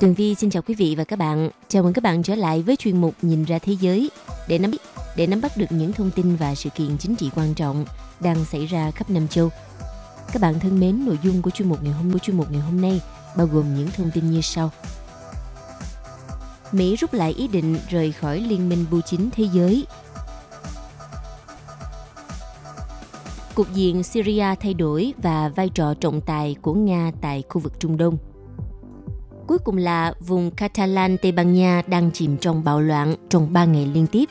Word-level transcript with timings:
Tường 0.00 0.14
Vi 0.14 0.34
xin 0.34 0.50
chào 0.50 0.62
quý 0.62 0.74
vị 0.74 0.94
và 0.98 1.04
các 1.04 1.18
bạn. 1.18 1.50
Chào 1.68 1.82
mừng 1.82 1.92
các 1.92 2.04
bạn 2.04 2.22
trở 2.22 2.34
lại 2.34 2.62
với 2.62 2.76
chuyên 2.76 3.00
mục 3.00 3.14
Nhìn 3.22 3.44
ra 3.44 3.58
thế 3.58 3.72
giới 3.80 4.10
để 4.48 4.58
nắm 4.58 4.70
để 5.16 5.26
nắm 5.26 5.40
bắt 5.40 5.56
được 5.56 5.66
những 5.70 5.92
thông 5.92 6.10
tin 6.10 6.36
và 6.36 6.54
sự 6.54 6.70
kiện 6.70 6.98
chính 6.98 7.16
trị 7.16 7.30
quan 7.36 7.54
trọng 7.54 7.84
đang 8.20 8.44
xảy 8.44 8.66
ra 8.66 8.90
khắp 8.90 9.10
năm 9.10 9.28
châu. 9.28 9.50
Các 10.32 10.42
bạn 10.42 10.60
thân 10.60 10.80
mến, 10.80 11.04
nội 11.06 11.18
dung 11.22 11.42
của 11.42 11.50
chuyên 11.50 11.68
mục 11.68 11.82
ngày 11.82 11.92
hôm 11.92 12.12
của 12.12 12.18
chuyên 12.18 12.36
mục 12.36 12.52
ngày 12.52 12.60
hôm 12.60 12.80
nay 12.80 13.00
bao 13.36 13.46
gồm 13.46 13.74
những 13.74 13.88
thông 13.96 14.10
tin 14.14 14.30
như 14.30 14.40
sau. 14.40 14.70
Mỹ 16.72 16.96
rút 16.96 17.14
lại 17.14 17.32
ý 17.32 17.48
định 17.48 17.76
rời 17.90 18.12
khỏi 18.12 18.40
Liên 18.40 18.68
minh 18.68 18.84
bưu 18.90 19.00
chính 19.00 19.30
thế 19.30 19.44
giới. 19.52 19.86
Cục 23.54 23.74
diện 23.74 24.02
Syria 24.02 24.54
thay 24.60 24.74
đổi 24.74 25.14
và 25.22 25.48
vai 25.48 25.68
trò 25.68 25.94
trọng 25.94 26.20
tài 26.20 26.56
của 26.62 26.74
Nga 26.74 27.12
tại 27.20 27.42
khu 27.48 27.60
vực 27.60 27.72
Trung 27.80 27.96
Đông– 27.96 28.18
Cuối 29.50 29.58
cùng 29.58 29.76
là 29.76 30.14
vùng 30.20 30.50
Catalan 30.50 31.16
Tây 31.18 31.32
Ban 31.32 31.54
Nha 31.54 31.82
đang 31.86 32.10
chìm 32.12 32.36
trong 32.36 32.64
bạo 32.64 32.80
loạn 32.80 33.14
trong 33.28 33.52
3 33.52 33.64
ngày 33.64 33.86
liên 33.94 34.06
tiếp. 34.06 34.24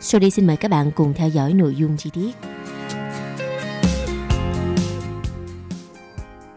Sau 0.00 0.20
đây 0.20 0.30
xin 0.30 0.46
mời 0.46 0.56
các 0.56 0.70
bạn 0.70 0.90
cùng 0.96 1.12
theo 1.14 1.28
dõi 1.28 1.52
nội 1.52 1.74
dung 1.74 1.96
chi 1.96 2.10
tiết. 2.14 2.30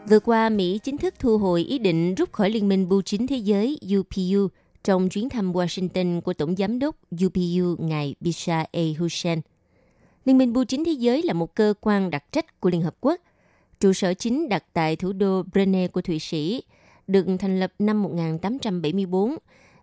Vừa 0.09 0.19
qua, 0.19 0.49
Mỹ 0.49 0.79
chính 0.83 0.97
thức 0.97 1.13
thu 1.19 1.37
hồi 1.37 1.63
ý 1.63 1.79
định 1.79 2.15
rút 2.15 2.31
khỏi 2.31 2.49
Liên 2.49 2.67
minh 2.67 2.89
Bưu 2.89 3.01
chính 3.01 3.27
Thế 3.27 3.37
giới 3.37 3.79
UPU 3.97 4.47
trong 4.83 5.09
chuyến 5.09 5.29
thăm 5.29 5.53
Washington 5.53 6.21
của 6.21 6.33
Tổng 6.33 6.55
Giám 6.55 6.79
đốc 6.79 6.95
UPU 7.25 7.75
ngài 7.77 8.15
Bisha 8.19 8.65
A. 8.71 8.81
Hussein. 8.99 9.41
Liên 10.25 10.38
minh 10.38 10.53
Bưu 10.53 10.65
chính 10.65 10.85
Thế 10.85 10.91
giới 10.91 11.21
là 11.23 11.33
một 11.33 11.55
cơ 11.55 11.73
quan 11.81 12.09
đặc 12.09 12.23
trách 12.31 12.61
của 12.61 12.69
Liên 12.69 12.81
Hợp 12.81 12.95
Quốc. 13.01 13.19
Trụ 13.79 13.93
sở 13.93 14.13
chính 14.13 14.49
đặt 14.49 14.63
tại 14.73 14.95
thủ 14.95 15.13
đô 15.13 15.43
Brunei 15.53 15.88
của 15.88 16.01
Thụy 16.01 16.19
Sĩ– 16.19 16.63
được 17.07 17.25
thành 17.39 17.59
lập 17.59 17.73
năm 17.79 18.03
1874. 18.03 19.35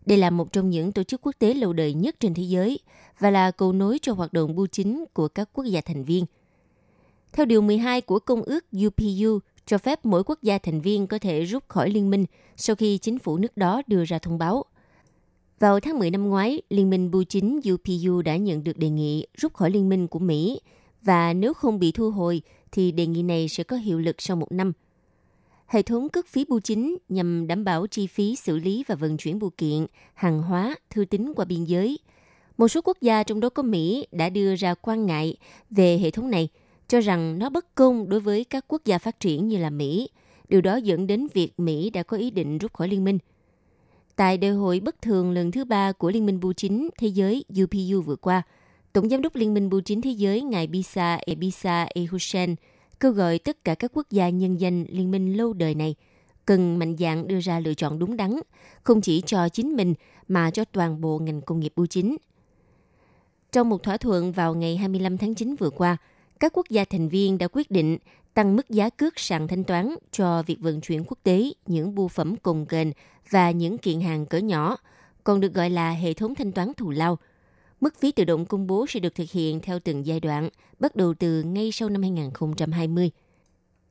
Đây 0.07 0.19
là 0.19 0.31
một 0.31 0.53
trong 0.53 0.71
những 0.71 0.93
tổ 0.93 1.03
chức 1.03 1.21
quốc 1.23 1.35
tế 1.39 1.55
lâu 1.55 1.73
đời 1.73 1.95
nhất 1.95 2.17
trên 2.21 2.35
thế 2.35 2.43
giới 2.43 2.79
và 3.19 3.31
là 3.31 3.51
cầu 3.51 3.73
nối 3.73 3.99
cho 4.03 4.13
hoạt 4.13 4.33
động 4.33 4.55
bưu 4.55 4.67
chính 4.67 5.05
của 5.13 5.29
các 5.29 5.49
quốc 5.53 5.65
gia 5.65 5.81
thành 5.81 6.05
viên. 6.05 6.25
Theo 7.33 7.47
Điều 7.47 7.63
12 7.63 8.01
của 8.01 8.19
Công 8.19 8.43
ước 8.43 8.65
UPU, 8.87 9.39
cho 9.67 9.79
phép 9.79 10.05
mỗi 10.05 10.25
quốc 10.25 10.43
gia 10.43 10.59
thành 10.59 10.81
viên 10.81 11.07
có 11.07 11.19
thể 11.19 11.45
rút 11.45 11.69
khỏi 11.69 11.91
liên 11.91 12.11
minh 12.11 12.25
sau 12.57 12.77
khi 12.77 12.99
chính 12.99 13.19
phủ 13.19 13.39
nước 13.39 13.57
đó 13.57 13.83
đưa 13.87 14.05
ra 14.05 14.19
thông 14.19 14.39
báo. 14.39 14.65
Vào 15.59 15.81
tháng 15.81 15.99
10 15.99 16.11
năm 16.11 16.29
ngoái, 16.29 16.63
Liên 16.71 16.91
minh 16.91 17.11
Bưu 17.11 17.25
chính 17.25 17.61
UPU 17.73 18.23
đã 18.23 18.37
nhận 18.37 18.65
được 18.65 18.79
đề 18.79 18.89
nghị 18.89 19.27
rút 19.37 19.55
khỏi 19.55 19.71
liên 19.71 19.89
minh 19.89 20.09
của 20.09 20.19
Mỹ 20.19 20.61
và 21.03 21.33
nếu 21.33 21.55
không 21.55 21.79
bị 21.79 21.93
thu 21.93 22.11
hồi 22.11 22.43
thì 22.73 22.93
đề 22.93 23.07
nghị 23.07 23.23
này 23.23 23.49
sẽ 23.49 23.65
có 23.65 23.77
hiệu 23.77 23.99
lực 23.99 24.17
sau 24.19 24.37
một 24.37 24.53
năm– 24.53 24.73
Hệ 25.71 25.83
thống 25.83 26.09
cước 26.09 26.27
phí 26.27 26.45
bưu 26.45 26.61
chính 26.61 26.97
nhằm 27.09 27.47
đảm 27.47 27.65
bảo 27.65 27.87
chi 27.87 28.07
phí 28.07 28.37
xử 28.37 28.57
lý 28.57 28.85
và 28.87 28.95
vận 28.95 29.17
chuyển 29.17 29.39
bưu 29.39 29.51
kiện, 29.51 29.87
hàng 30.15 30.43
hóa, 30.43 30.77
thư 30.91 31.05
tín 31.05 31.33
qua 31.37 31.45
biên 31.45 31.65
giới. 31.65 31.99
Một 32.59 32.69
số 32.69 32.81
quốc 32.85 32.97
gia 33.01 33.23
trong 33.23 33.41
đó 33.41 33.49
có 33.49 33.63
Mỹ 33.63 34.07
đã 34.13 34.29
đưa 34.29 34.57
ra 34.57 34.75
quan 34.75 35.07
ngại 35.07 35.37
về 35.71 35.99
hệ 35.99 36.11
thống 36.11 36.31
này, 36.31 36.49
cho 36.89 37.01
rằng 37.01 37.39
nó 37.39 37.51
bất 37.51 37.75
công 37.75 38.09
đối 38.09 38.21
với 38.21 38.45
các 38.45 38.65
quốc 38.69 38.83
gia 38.85 38.99
phát 38.99 39.21
triển 39.21 39.49
như 39.49 39.59
là 39.59 39.71
Mỹ. 39.71 40.09
Điều 40.49 40.61
đó 40.61 40.77
dẫn 40.77 41.07
đến 41.07 41.27
việc 41.35 41.61
Mỹ 41.61 41.91
đã 41.91 42.03
có 42.03 42.17
ý 42.17 42.31
định 42.31 42.59
rút 42.59 42.73
khỏi 42.73 42.89
liên 42.89 43.05
minh. 43.05 43.19
Tại 44.17 44.39
đại 44.39 44.51
hội 44.51 44.81
bất 44.81 45.03
thường 45.03 45.33
lần 45.33 45.51
thứ 45.51 45.65
ba 45.65 45.93
của 45.93 46.11
Liên 46.11 46.27
minh 46.27 46.41
Bưu 46.41 46.53
chính 46.53 46.91
Thế 46.99 47.09
giới 47.09 47.45
UPU 47.63 48.01
vừa 48.01 48.17
qua, 48.17 48.43
Tổng 48.93 49.09
giám 49.09 49.23
đốc 49.23 49.37
Liên 49.37 49.55
minh 49.55 49.71
Bưu 49.71 49.81
chính 49.81 50.01
Thế 50.01 50.11
giới 50.11 50.43
ngài 50.43 50.67
Bisa 50.67 51.19
Ebisa 51.27 51.89
Ehusen 51.95 52.55
kêu 53.01 53.13
gọi 53.13 53.39
tất 53.39 53.65
cả 53.65 53.75
các 53.75 53.91
quốc 53.95 54.07
gia 54.11 54.29
nhân 54.29 54.61
dân 54.61 54.85
liên 54.89 55.11
minh 55.11 55.37
lâu 55.37 55.53
đời 55.53 55.75
này 55.75 55.95
cần 56.47 56.79
mạnh 56.79 56.97
dạn 56.99 57.29
đưa 57.29 57.41
ra 57.41 57.61
lựa 57.61 57.75
chọn 57.75 57.99
đúng 57.99 58.17
đắn, 58.17 58.41
không 58.83 59.01
chỉ 59.01 59.23
cho 59.27 59.49
chính 59.49 59.77
mình 59.77 59.95
mà 60.29 60.51
cho 60.51 60.65
toàn 60.65 61.01
bộ 61.01 61.19
ngành 61.19 61.41
công 61.41 61.61
nghiệp 61.61 61.73
bưu 61.77 61.87
chính. 61.87 62.17
Trong 63.53 63.69
một 63.69 63.83
thỏa 63.83 63.97
thuận 63.97 64.33
vào 64.33 64.55
ngày 64.55 64.77
25 64.77 65.19
tháng 65.19 65.35
9 65.35 65.55
vừa 65.57 65.71
qua, 65.71 65.97
các 66.41 66.53
quốc 66.55 66.67
gia 66.71 66.85
thành 66.85 67.09
viên 67.09 67.39
đã 67.39 67.49
quyết 67.53 67.71
định 67.71 67.99
tăng 68.35 68.57
mức 68.57 68.71
giá 68.71 68.91
cước 68.91 69.19
sàn 69.19 69.49
thanh 69.49 69.65
toán 69.65 69.95
cho 70.11 70.43
việc 70.43 70.61
vận 70.61 70.81
chuyển 70.81 71.05
quốc 71.07 71.19
tế 71.23 71.53
những 71.67 71.95
bưu 71.95 72.09
phẩm 72.09 72.37
cồng 72.37 72.67
kềnh 72.67 72.93
và 73.31 73.51
những 73.51 73.79
kiện 73.79 74.01
hàng 74.01 74.27
cỡ 74.27 74.39
nhỏ, 74.39 74.77
còn 75.25 75.41
được 75.41 75.55
gọi 75.55 75.71
là 75.71 75.91
hệ 75.91 76.15
thống 76.15 76.35
thanh 76.35 76.53
toán 76.53 76.73
thù 76.77 76.91
lao– 76.91 77.19
Mức 77.81 78.01
phí 78.01 78.13
tự 78.13 78.25
động 78.25 78.45
công 78.45 78.67
bố 78.67 78.87
sẽ 78.89 79.01
được 79.01 79.15
thực 79.15 79.31
hiện 79.31 79.61
theo 79.61 79.79
từng 79.79 80.07
giai 80.07 80.21
đoạn, 80.21 80.49
bắt 80.79 80.97
đầu 80.97 81.15
từ 81.15 81.43
ngay 81.43 81.73
sau 81.73 81.89
năm 81.89 82.03
2020. 82.03 83.11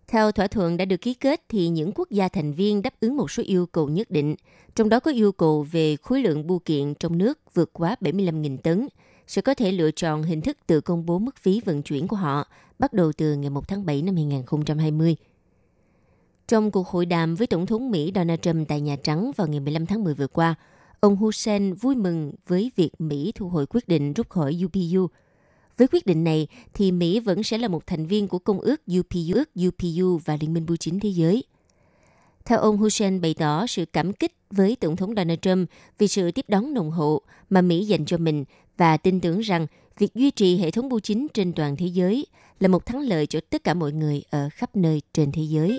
Theo 0.07 0.31
thỏa 0.31 0.47
thuận 0.47 0.77
đã 0.77 0.85
được 0.85 1.01
ký 1.01 1.13
kết 1.13 1.41
thì 1.49 1.67
những 1.67 1.91
quốc 1.95 2.09
gia 2.09 2.27
thành 2.27 2.53
viên 2.53 2.81
đáp 2.81 2.93
ứng 2.99 3.17
một 3.17 3.31
số 3.31 3.43
yêu 3.45 3.65
cầu 3.65 3.89
nhất 3.89 4.11
định, 4.11 4.35
trong 4.75 4.89
đó 4.89 4.99
có 4.99 5.11
yêu 5.11 5.31
cầu 5.31 5.67
về 5.71 5.95
khối 5.95 6.21
lượng 6.21 6.47
bưu 6.47 6.59
kiện 6.59 6.93
trong 6.93 7.17
nước 7.17 7.39
vượt 7.53 7.69
quá 7.73 7.95
75.000 8.01 8.57
tấn, 8.57 8.87
sẽ 9.27 9.41
có 9.41 9.53
thể 9.53 9.71
lựa 9.71 9.91
chọn 9.91 10.23
hình 10.23 10.41
thức 10.41 10.57
tự 10.67 10.81
công 10.81 11.05
bố 11.05 11.19
mức 11.19 11.37
phí 11.37 11.61
vận 11.65 11.81
chuyển 11.81 12.07
của 12.07 12.15
họ 12.15 12.47
bắt 12.79 12.93
đầu 12.93 13.11
từ 13.17 13.35
ngày 13.35 13.49
1 13.49 13.67
tháng 13.67 13.85
7 13.85 14.01
năm 14.01 14.15
2020. 14.15 15.15
Trong 16.47 16.71
cuộc 16.71 16.87
hội 16.87 17.05
đàm 17.05 17.35
với 17.35 17.47
Tổng 17.47 17.65
thống 17.65 17.91
Mỹ 17.91 18.11
Donald 18.15 18.39
Trump 18.41 18.67
tại 18.67 18.81
Nhà 18.81 18.95
Trắng 19.03 19.31
vào 19.37 19.47
ngày 19.47 19.59
15 19.59 19.85
tháng 19.85 20.03
10 20.03 20.13
vừa 20.13 20.27
qua, 20.27 20.55
Ông 20.99 21.15
Hussein 21.15 21.73
vui 21.73 21.95
mừng 21.95 22.31
với 22.47 22.71
việc 22.75 22.89
Mỹ 22.99 23.31
thu 23.35 23.49
hồi 23.49 23.65
quyết 23.65 23.87
định 23.87 24.13
rút 24.13 24.29
khỏi 24.29 24.61
UPU. 24.65 25.07
Với 25.77 25.87
quyết 25.87 26.05
định 26.05 26.23
này, 26.23 26.47
thì 26.73 26.91
Mỹ 26.91 27.19
vẫn 27.19 27.43
sẽ 27.43 27.57
là 27.57 27.67
một 27.67 27.87
thành 27.87 28.05
viên 28.05 28.27
của 28.27 28.39
Công 28.39 28.59
ước 28.59 28.81
UPU, 28.99 29.33
ước 29.33 29.49
UPU 29.67 30.17
và 30.25 30.37
Liên 30.41 30.53
minh 30.53 30.65
Bưu 30.65 30.77
chính 30.77 30.99
Thế 30.99 31.09
giới. 31.09 31.43
Theo 32.45 32.59
ông 32.59 32.77
Hussein 32.77 33.21
bày 33.21 33.33
tỏ 33.33 33.67
sự 33.67 33.85
cảm 33.85 34.13
kích 34.13 34.35
với 34.51 34.75
Tổng 34.75 34.95
thống 34.95 35.15
Donald 35.15 35.39
Trump 35.41 35.69
vì 35.97 36.07
sự 36.07 36.31
tiếp 36.31 36.45
đón 36.47 36.73
nồng 36.73 36.91
hậu 36.91 37.21
mà 37.49 37.61
Mỹ 37.61 37.85
dành 37.85 38.05
cho 38.05 38.17
mình 38.17 38.45
và 38.77 38.97
tin 38.97 39.19
tưởng 39.19 39.39
rằng 39.39 39.67
việc 39.97 40.13
duy 40.15 40.31
trì 40.31 40.57
hệ 40.57 40.71
thống 40.71 40.89
bưu 40.89 40.99
chính 40.99 41.27
trên 41.33 41.53
toàn 41.53 41.75
thế 41.75 41.85
giới 41.85 42.25
là 42.59 42.67
một 42.67 42.85
thắng 42.85 42.99
lợi 42.99 43.27
cho 43.27 43.39
tất 43.49 43.63
cả 43.63 43.73
mọi 43.73 43.91
người 43.91 44.23
ở 44.29 44.49
khắp 44.53 44.75
nơi 44.75 45.01
trên 45.13 45.31
thế 45.31 45.41
giới. 45.41 45.77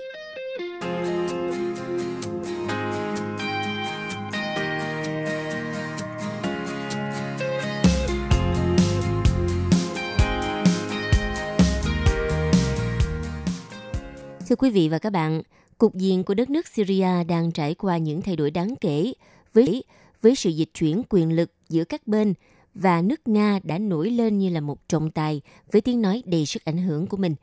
Thưa 14.51 14.55
quý 14.55 14.69
vị 14.69 14.89
và 14.89 14.99
các 14.99 15.09
bạn, 15.09 15.41
cục 15.77 15.95
diện 15.95 16.23
của 16.23 16.33
đất 16.33 16.49
nước 16.49 16.67
Syria 16.67 17.23
đang 17.27 17.51
trải 17.51 17.73
qua 17.73 17.97
những 17.97 18.21
thay 18.21 18.35
đổi 18.35 18.51
đáng 18.51 18.75
kể 18.81 19.13
với 19.53 19.83
với 20.21 20.35
sự 20.35 20.49
dịch 20.49 20.69
chuyển 20.73 21.01
quyền 21.09 21.35
lực 21.35 21.51
giữa 21.69 21.83
các 21.83 22.07
bên 22.07 22.33
và 22.73 23.01
nước 23.01 23.27
Nga 23.27 23.59
đã 23.63 23.77
nổi 23.77 24.09
lên 24.09 24.37
như 24.37 24.49
là 24.49 24.59
một 24.59 24.87
trọng 24.87 25.11
tài 25.11 25.41
với 25.71 25.81
tiếng 25.81 26.01
nói 26.01 26.23
đầy 26.25 26.45
sức 26.45 26.65
ảnh 26.65 26.77
hưởng 26.77 27.07
của 27.07 27.17
mình. 27.17 27.35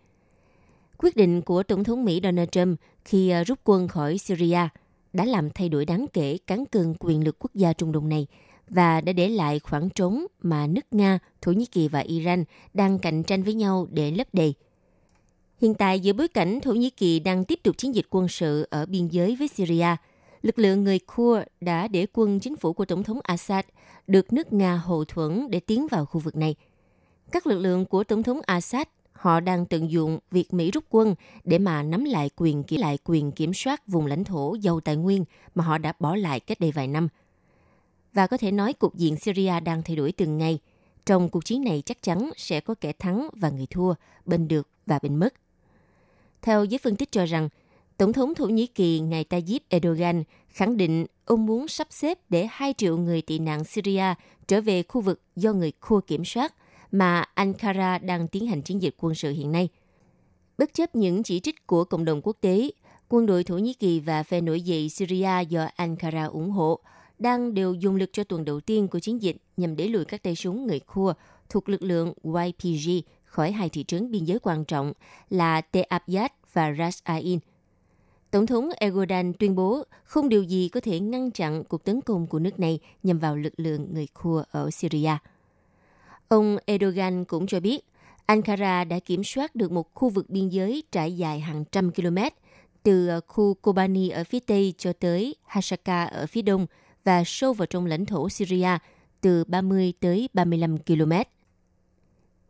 Quyết 0.99 1.17
định 1.17 1.43
của 1.43 1.63
Tổng 1.63 1.85
thống 1.85 2.05
Mỹ 2.05 2.21
Donald 2.23 2.49
Trump 2.53 2.81
khi 3.05 3.29
à, 3.29 3.45
rút 3.45 3.59
quân 3.65 3.89
khỏi 3.89 4.19
Syria 4.19 4.69
đã 5.13 5.25
làm 5.25 5.51
thay 5.51 5.69
đổi 5.69 5.85
đáng 5.85 6.07
kể 6.13 6.39
cán 6.47 6.67
cân 6.67 6.95
quyền 7.01 7.25
lực 7.25 7.37
quốc 7.39 7.55
gia 7.55 7.73
Trung 7.73 7.93
Đông 7.93 8.09
này 8.09 8.27
và 8.69 9.01
đã 9.01 9.13
để 9.13 9.29
lại 9.29 9.59
khoảng 9.59 9.91
trống 9.91 10.27
mà 10.43 10.67
nước 10.67 10.87
Nga, 10.91 11.19
Thổ 11.43 11.53
Nhĩ 11.53 11.67
Kỳ 11.67 11.89
và 11.89 12.01
Iran 12.01 12.45
đang 12.75 12.99
cạnh 12.99 13.23
tranh 13.23 13.43
với 13.43 13.55
nhau 13.55 13.87
để 13.91 14.11
lấp 14.11 14.27
đầy– 14.33 14.55
Hiện 15.61 15.75
tại 15.75 16.01
giữa 16.01 16.13
bối 16.13 16.29
cảnh 16.29 16.61
Thổ 16.61 16.73
Nhĩ 16.73 16.91
Kỳ 16.91 17.21
đang 17.21 17.45
tiếp 17.45 17.61
tục 17.63 17.79
chiến 17.79 17.95
dịch 17.95 18.07
quân 18.11 18.29
sự 18.29 18.67
ở 18.71 18.87
biên 18.87 19.09
giới 19.09 19.37
với 19.37 19.49
Syria, 19.49 19.97
lực 20.43 20.59
lượng 20.59 20.85
người 20.85 20.99
Kurd 20.99 21.43
đã 21.61 21.89
để 21.89 22.07
quân 22.13 22.41
chính 22.41 22.57
phủ 22.57 22.73
của 22.73 22.85
Tổng 22.85 23.03
thống 23.03 23.19
Assad 23.23 23.65
được 24.07 24.33
nước 24.33 24.53
Nga 24.53 24.77
hậu 24.77 25.05
thuẫn 25.05 25.51
để 25.51 25.61
tiến 25.61 25.87
vào 25.91 26.07
khu 26.07 26.21
vực 26.21 26.37
này. 26.37 26.55
Các 27.33 27.47
lực 27.47 27.59
lượng 27.59 27.85
của 27.85 28.05
Tổng 28.05 28.23
thống 28.23 28.41
Assad 28.47 28.87
họ 29.13 29.41
đang 29.41 29.67
tận 29.67 29.91
dụng 29.91 30.19
việc 30.31 30.55
Mỹ 30.55 30.71
rút 30.71 30.85
quân 30.91 31.15
để 31.45 31.59
mà 31.59 31.83
nắm 31.83 32.05
lại 32.05 32.31
quyền 32.37 32.63
kiểm 32.63 32.81
lại 32.81 32.99
quyền 33.05 33.33
kiểm 33.33 33.55
soát 33.55 33.89
vùng 33.89 34.07
lãnh 34.07 34.25
thổ 34.25 34.55
giàu 34.55 34.81
tài 34.81 34.97
nguyên 34.97 35.25
mà 35.55 35.65
họ 35.65 35.79
đã 35.79 35.93
bỏ 36.01 36.17
lại 36.17 36.41
cách 36.41 36.61
đây 36.61 36.73
vài 36.73 36.87
năm. 36.87 37.09
Và 38.13 38.27
có 38.27 38.37
thể 38.37 38.53
nói 38.53 38.73
cục 38.73 38.95
diện 38.97 39.17
Syria 39.17 39.61
đang 39.61 39.83
thay 39.83 39.97
đổi 39.97 40.13
từng 40.13 40.39
ngày. 40.39 40.59
Trong 41.07 41.29
cuộc 41.29 41.45
chiến 41.45 41.65
này 41.65 41.83
chắc 41.87 42.03
chắn 42.03 42.31
sẽ 42.37 42.61
có 42.61 42.75
kẻ 42.81 42.93
thắng 42.93 43.29
và 43.33 43.51
người 43.51 43.67
thua, 43.71 43.95
bên 44.25 44.49
được 44.49 44.69
và 44.87 44.99
bên 45.03 45.17
mất. 45.17 45.35
Theo 46.43 46.65
giới 46.65 46.79
phân 46.79 46.97
tích 46.97 47.13
cho 47.13 47.25
rằng, 47.25 47.49
Tổng 47.97 48.13
thống 48.13 48.35
Thổ 48.35 48.47
Nhĩ 48.47 48.67
Kỳ 48.67 49.01
ngài 49.01 49.25
Tayyip 49.25 49.63
Erdogan 49.69 50.25
khẳng 50.49 50.77
định 50.77 51.07
ông 51.25 51.47
muốn 51.47 51.69
sắp 51.69 51.87
xếp 51.91 52.19
để 52.29 52.49
2 52.51 52.75
triệu 52.77 52.97
người 52.97 53.23
tị 53.23 53.39
nạn 53.39 53.65
Syria 53.65 54.15
trở 54.49 54.61
về 54.61 54.83
khu 54.83 55.01
vực 55.01 55.21
do 55.37 55.53
người 55.53 55.73
Kurd 55.73 56.07
kiểm 56.07 56.25
soát 56.25 56.55
mà 56.93 57.25
Ankara 57.35 57.99
đang 57.99 58.29
tiến 58.29 58.47
hành 58.47 58.63
chiến 58.63 58.83
dịch 58.83 58.95
quân 58.99 59.15
sự 59.15 59.31
hiện 59.31 59.53
nay. 59.53 59.69
Bất 60.59 60.75
chấp 60.75 60.95
những 60.95 61.23
chỉ 61.23 61.41
trích 61.41 61.67
của 61.67 61.85
cộng 61.85 62.05
đồng 62.05 62.21
quốc 62.23 62.37
tế, 62.41 62.71
quân 63.09 63.27
đội 63.27 63.45
Thổ 63.45 63.59
Nhĩ 63.59 63.75
Kỳ 63.75 64.01
và 64.01 64.23
phe 64.23 64.41
nổi 64.41 64.61
dậy 64.61 64.89
Syria 64.89 65.45
do 65.49 65.69
Ankara 65.77 66.25
ủng 66.25 66.51
hộ 66.51 66.81
đang 67.19 67.55
đều 67.55 67.75
dùng 67.75 67.97
lực 67.97 68.11
cho 68.13 68.25
tuần 68.25 68.45
đầu 68.45 68.61
tiên 68.61 68.89
của 68.89 68.99
chiến 68.99 69.23
dịch 69.23 69.37
nhằm 69.57 69.77
đẩy 69.77 69.89
lùi 69.89 70.05
các 70.05 70.23
tay 70.23 70.37
súng 70.37 70.67
người 70.67 70.81
Kurd 70.81 71.19
thuộc 71.49 71.69
lực 71.69 71.83
lượng 71.83 72.13
YPG 72.25 72.91
khỏi 73.39 73.53
hai 73.53 73.69
thị 73.69 73.85
trấn 73.85 74.11
biên 74.11 74.25
giới 74.25 74.39
quan 74.43 74.65
trọng 74.65 74.93
là 75.31 75.61
Te 75.61 75.83
Abyad 75.83 76.31
và 76.53 76.75
Ras 76.79 76.99
Ain. 77.03 77.39
Tổng 78.31 78.47
thống 78.47 78.71
Erdogan 78.77 79.33
tuyên 79.39 79.55
bố 79.55 79.83
không 80.05 80.29
điều 80.29 80.43
gì 80.43 80.69
có 80.69 80.81
thể 80.81 81.01
ngăn 81.01 81.31
chặn 81.31 81.65
cuộc 81.65 81.85
tấn 81.85 82.01
công 82.01 82.27
của 82.27 82.39
nước 82.39 82.61
này 82.61 82.79
nhằm 83.03 83.19
vào 83.19 83.37
lực 83.37 83.53
lượng 83.57 83.95
người 83.95 84.07
Kurd 84.23 84.49
ở 84.51 84.71
Syria. 84.71 85.17
Ông 86.29 86.57
Erdogan 86.67 87.25
cũng 87.25 87.47
cho 87.47 87.61
biết, 87.61 87.85
Ankara 88.27 88.85
đã 88.85 88.99
kiểm 88.99 89.25
soát 89.25 89.55
được 89.55 89.73
một 89.73 89.95
khu 89.95 90.09
vực 90.09 90.31
biên 90.31 90.49
giới 90.49 90.83
trải 90.93 91.17
dài 91.17 91.41
hàng 91.41 91.65
trăm 91.73 91.91
km, 91.93 92.19
từ 92.83 93.21
khu 93.27 93.55
Kobani 93.55 94.09
ở 94.09 94.25
phía 94.25 94.41
tây 94.41 94.75
cho 94.79 94.93
tới 94.93 95.35
Hasaka 95.47 96.05
ở 96.05 96.27
phía 96.27 96.43
đông 96.43 96.67
và 97.05 97.23
sâu 97.27 97.53
vào 97.53 97.67
trong 97.67 97.87
lãnh 97.87 98.07
thổ 98.07 98.29
Syria, 98.29 98.79
từ 99.21 99.45
30 99.45 99.93
tới 100.01 100.29
35 100.33 100.79
km. 100.79 101.13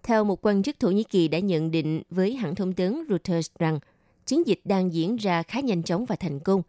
Theo 0.02 0.24
một 0.24 0.46
quan 0.46 0.62
chức 0.62 0.80
Thổ 0.80 0.90
Nhĩ 0.90 1.02
Kỳ 1.02 1.28
đã 1.28 1.38
nhận 1.38 1.70
định 1.70 2.02
với 2.10 2.34
hãng 2.36 2.54
thông 2.54 2.72
tấn 2.72 3.04
Reuters 3.08 3.50
rằng 3.58 3.78
chiến 4.26 4.46
dịch 4.46 4.60
đang 4.64 4.92
diễn 4.92 5.16
ra 5.16 5.42
khá 5.42 5.60
nhanh 5.60 5.82
chóng 5.82 6.04
và 6.04 6.16
thành 6.16 6.40
công. 6.40 6.62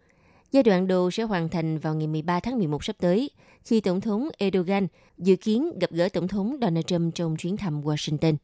Giai 0.52 0.64
đoạn 0.64 0.88
đầu 0.88 1.12
sẽ 1.12 1.24
hoàn 1.24 1.50
thành 1.50 1.78
vào 1.78 1.96
ngày 1.96 2.08
13 2.08 2.40
tháng 2.40 2.58
11 2.58 2.84
sắp 2.84 2.96
tới, 3.00 3.30
khi 3.66 3.82
Tổng 3.82 4.02
thống 4.02 4.30
Erdogan 4.38 4.88
dự 5.18 5.36
kiến 5.36 5.80
gặp 5.80 5.92
gỡ 5.92 6.10
Tổng 6.10 6.28
thống 6.28 6.58
Donald 6.62 6.86
Trump 6.86 7.16
trong 7.16 7.38
chuyến 7.38 7.58
thăm 7.58 7.82
Washington. 7.82 8.36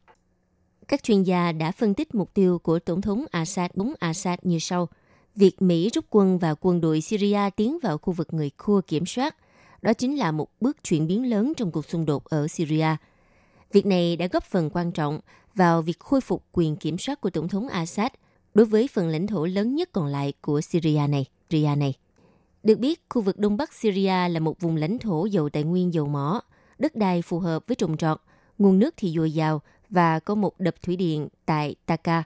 Các 0.88 1.02
chuyên 1.02 1.22
gia 1.22 1.52
đã 1.52 1.72
phân 1.72 1.94
tích 1.94 2.14
mục 2.14 2.34
tiêu 2.34 2.58
của 2.58 2.78
Tổng 2.78 3.00
thống 3.00 3.24
Assad 3.30 3.70
búng 3.74 3.94
Assad 3.98 4.38
như 4.42 4.58
sau. 4.58 4.88
Việc 5.36 5.62
Mỹ 5.62 5.90
rút 5.94 6.04
quân 6.10 6.38
và 6.38 6.54
quân 6.60 6.80
đội 6.80 7.00
Syria 7.00 7.50
tiến 7.56 7.78
vào 7.82 7.98
khu 7.98 8.12
vực 8.12 8.28
người 8.32 8.50
Kurd 8.50 8.86
kiểm 8.86 9.06
soát, 9.06 9.36
đó 9.82 9.92
chính 9.92 10.18
là 10.18 10.32
một 10.32 10.48
bước 10.60 10.76
chuyển 10.84 11.06
biến 11.06 11.30
lớn 11.30 11.52
trong 11.56 11.70
cuộc 11.70 11.86
xung 11.86 12.06
đột 12.06 12.24
ở 12.24 12.48
Syria. 12.48 12.96
Việc 13.72 13.86
này 13.86 14.16
đã 14.16 14.26
góp 14.26 14.44
phần 14.44 14.70
quan 14.70 14.92
trọng 14.92 15.20
vào 15.54 15.82
việc 15.82 15.98
khôi 15.98 16.20
phục 16.20 16.44
quyền 16.52 16.76
kiểm 16.76 16.98
soát 16.98 17.20
của 17.20 17.30
Tổng 17.30 17.48
thống 17.48 17.68
Assad 17.68 18.12
đối 18.54 18.66
với 18.66 18.88
phần 18.92 19.08
lãnh 19.08 19.26
thổ 19.26 19.46
lớn 19.46 19.74
nhất 19.74 19.88
còn 19.92 20.06
lại 20.06 20.32
của 20.40 20.60
Syria 20.60 21.06
này. 21.08 21.26
Syria 21.50 21.74
này. 21.76 21.94
Được 22.62 22.78
biết, 22.78 23.00
khu 23.08 23.22
vực 23.22 23.38
Đông 23.38 23.56
Bắc 23.56 23.72
Syria 23.72 24.28
là 24.28 24.40
một 24.40 24.60
vùng 24.60 24.76
lãnh 24.76 24.98
thổ 24.98 25.24
giàu 25.24 25.48
tài 25.48 25.62
nguyên 25.62 25.94
dầu 25.94 26.06
mỏ, 26.06 26.40
đất 26.78 26.94
đai 26.94 27.22
phù 27.22 27.38
hợp 27.38 27.64
với 27.66 27.74
trồng 27.74 27.96
trọt, 27.96 28.20
nguồn 28.58 28.78
nước 28.78 28.94
thì 28.96 29.12
dồi 29.16 29.32
dào 29.32 29.62
và 29.90 30.18
có 30.18 30.34
một 30.34 30.60
đập 30.60 30.74
thủy 30.82 30.96
điện 30.96 31.28
tại 31.46 31.74
Taka. 31.86 32.22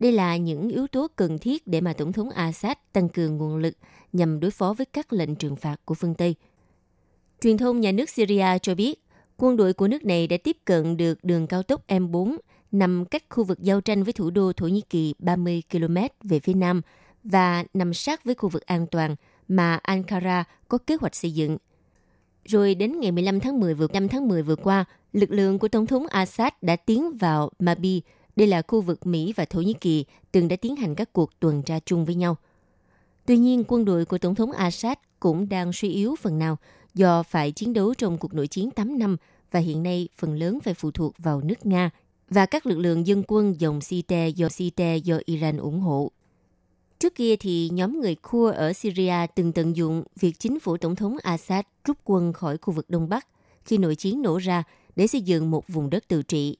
Đây 0.00 0.12
là 0.12 0.36
những 0.36 0.68
yếu 0.68 0.86
tố 0.86 1.06
cần 1.16 1.38
thiết 1.38 1.66
để 1.66 1.80
mà 1.80 1.92
Tổng 1.92 2.12
thống 2.12 2.30
Assad 2.30 2.76
tăng 2.92 3.08
cường 3.08 3.36
nguồn 3.36 3.56
lực 3.56 3.74
nhằm 4.12 4.40
đối 4.40 4.50
phó 4.50 4.72
với 4.72 4.86
các 4.86 5.12
lệnh 5.12 5.34
trừng 5.34 5.56
phạt 5.56 5.76
của 5.84 5.94
phương 5.94 6.14
Tây. 6.14 6.34
Truyền 7.40 7.58
thông 7.58 7.80
nhà 7.80 7.92
nước 7.92 8.10
Syria 8.10 8.58
cho 8.62 8.74
biết, 8.74 9.02
quân 9.36 9.56
đội 9.56 9.72
của 9.72 9.88
nước 9.88 10.04
này 10.04 10.26
đã 10.26 10.36
tiếp 10.44 10.56
cận 10.64 10.96
được 10.96 11.24
đường 11.24 11.46
cao 11.46 11.62
tốc 11.62 11.86
M4 11.88 12.36
nằm 12.72 13.04
cách 13.04 13.24
khu 13.30 13.44
vực 13.44 13.58
giao 13.60 13.80
tranh 13.80 14.04
với 14.04 14.12
thủ 14.12 14.30
đô 14.30 14.52
Thổ 14.52 14.66
Nhĩ 14.66 14.80
Kỳ 14.80 15.14
30 15.18 15.62
km 15.70 15.96
về 16.22 16.40
phía 16.40 16.54
nam 16.54 16.82
và 17.24 17.64
nằm 17.74 17.94
sát 17.94 18.24
với 18.24 18.34
khu 18.34 18.48
vực 18.48 18.66
an 18.66 18.86
toàn 18.86 19.16
mà 19.48 19.78
Ankara 19.82 20.44
có 20.68 20.78
kế 20.78 20.96
hoạch 21.00 21.14
xây 21.14 21.30
dựng. 21.30 21.58
Rồi 22.44 22.74
đến 22.74 23.00
ngày 23.00 23.12
15 23.12 23.40
tháng 23.40 23.60
10 23.60 23.74
vừa 23.74 23.86
5 23.92 24.08
tháng 24.08 24.28
10 24.28 24.42
vừa 24.42 24.56
qua, 24.56 24.84
lực 25.12 25.30
lượng 25.30 25.58
của 25.58 25.68
Tổng 25.68 25.86
thống 25.86 26.06
Assad 26.06 26.52
đã 26.62 26.76
tiến 26.76 27.16
vào 27.16 27.50
Mabi. 27.58 28.02
Đây 28.36 28.46
là 28.46 28.62
khu 28.68 28.80
vực 28.80 29.06
Mỹ 29.06 29.32
và 29.36 29.44
Thổ 29.44 29.60
Nhĩ 29.60 29.72
Kỳ 29.72 30.04
từng 30.32 30.48
đã 30.48 30.56
tiến 30.56 30.76
hành 30.76 30.94
các 30.94 31.12
cuộc 31.12 31.40
tuần 31.40 31.62
tra 31.62 31.78
chung 31.84 32.04
với 32.04 32.14
nhau. 32.14 32.36
Tuy 33.26 33.36
nhiên, 33.36 33.64
quân 33.68 33.84
đội 33.84 34.04
của 34.04 34.18
Tổng 34.18 34.34
thống 34.34 34.52
Assad 34.52 34.98
cũng 35.20 35.48
đang 35.48 35.72
suy 35.72 35.88
yếu 35.88 36.14
phần 36.20 36.38
nào 36.38 36.56
do 36.94 37.22
phải 37.22 37.52
chiến 37.52 37.72
đấu 37.72 37.94
trong 37.94 38.18
cuộc 38.18 38.34
nội 38.34 38.46
chiến 38.46 38.70
8 38.70 38.98
năm 38.98 39.16
và 39.50 39.60
hiện 39.60 39.82
nay 39.82 40.08
phần 40.16 40.34
lớn 40.34 40.58
phải 40.60 40.74
phụ 40.74 40.90
thuộc 40.90 41.14
vào 41.18 41.40
nước 41.40 41.66
Nga 41.66 41.90
và 42.30 42.46
các 42.46 42.66
lực 42.66 42.78
lượng 42.78 43.06
dân 43.06 43.22
quân 43.28 43.60
dòng 43.60 43.80
Site 43.80 44.28
do 44.28 44.48
Site 44.48 44.96
do 44.96 45.18
Iran 45.24 45.56
ủng 45.56 45.80
hộ. 45.80 46.10
Trước 46.98 47.14
kia 47.14 47.36
thì 47.36 47.70
nhóm 47.72 48.00
người 48.00 48.14
Kurd 48.14 48.56
ở 48.56 48.72
Syria 48.72 49.26
từng 49.34 49.52
tận 49.52 49.76
dụng 49.76 50.04
việc 50.20 50.38
chính 50.38 50.60
phủ 50.60 50.76
Tổng 50.76 50.96
thống 50.96 51.16
Assad 51.22 51.64
rút 51.84 51.98
quân 52.04 52.32
khỏi 52.32 52.58
khu 52.58 52.74
vực 52.74 52.90
Đông 52.90 53.08
Bắc 53.08 53.26
khi 53.64 53.78
nội 53.78 53.94
chiến 53.94 54.22
nổ 54.22 54.38
ra 54.38 54.62
để 54.96 55.06
xây 55.06 55.20
dựng 55.20 55.50
một 55.50 55.68
vùng 55.68 55.90
đất 55.90 56.08
tự 56.08 56.22
trị. 56.22 56.56